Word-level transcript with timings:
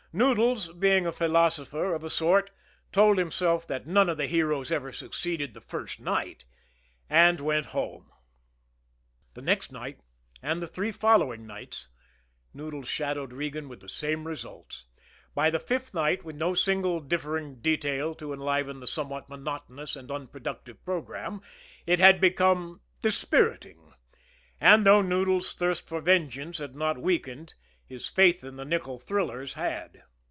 Noodles, 0.13 0.73
being 0.73 1.07
a 1.07 1.13
philosopher 1.13 1.93
of 1.93 2.03
a 2.03 2.09
sort, 2.09 2.51
told 2.91 3.17
himself 3.17 3.65
that 3.67 3.87
none 3.87 4.09
of 4.09 4.17
the 4.17 4.27
heroes 4.27 4.69
ever 4.69 4.91
succeeded 4.91 5.53
the 5.53 5.61
first 5.61 6.01
night 6.01 6.43
and 7.09 7.39
went 7.39 7.67
home. 7.67 8.11
The 9.35 9.41
next 9.41 9.71
night, 9.71 10.01
and 10.41 10.61
the 10.61 10.67
three 10.67 10.91
following 10.91 11.47
night, 11.47 11.87
Noodles 12.53 12.89
shadowed 12.89 13.31
Regan 13.31 13.69
with 13.69 13.79
the 13.79 13.87
same 13.87 14.27
results. 14.27 14.83
By 15.33 15.49
the 15.49 15.59
fifth 15.59 15.93
night, 15.93 16.25
with 16.25 16.35
no 16.35 16.55
single 16.55 16.99
differing 16.99 17.61
detail 17.61 18.13
to 18.15 18.33
enliven 18.33 18.81
this 18.81 18.91
somewhat 18.91 19.29
monotonous 19.29 19.95
and 19.95 20.11
unproductive 20.11 20.83
programme, 20.83 21.41
it 21.87 21.99
had 21.99 22.19
become 22.19 22.81
dispiriting; 23.01 23.93
and 24.59 24.85
though 24.85 25.01
Noodles' 25.01 25.53
thirst 25.53 25.87
for 25.87 26.01
vengeance 26.01 26.57
had 26.57 26.75
not 26.75 26.97
weakened, 26.97 27.53
his 27.85 28.07
faith 28.07 28.41
in 28.41 28.55
the 28.55 28.63
nickel 28.63 28.97
thrillers 28.97 29.55
had. 29.55 30.01